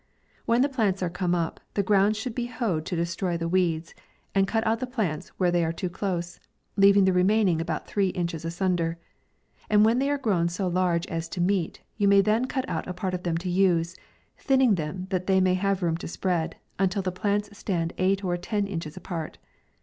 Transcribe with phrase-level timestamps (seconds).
[0.47, 3.93] When the plants are come up, the ground should be hoed to destroy the weeds,
[4.33, 6.39] and cut out the plants where they are too close,
[6.75, 8.95] leaving the remaining about three inches ^sunder;
[9.69, 12.87] and when they are grown so large as to meet, you may then cut out
[12.87, 13.95] a part of it to use,
[14.39, 18.35] thinning them that they may have room to spread, until the plants stand eight or
[18.37, 19.37] ten inches apart.